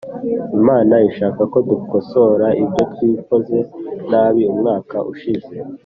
Imana 0.57 0.93
ishaka 1.09 1.41
ko 1.51 1.57
dukosora 1.69 2.47
ibyo 2.63 2.83
twikoze 2.93 3.57
nabi 4.09 4.41
umwaka 4.53 4.97
ushize 5.13 5.55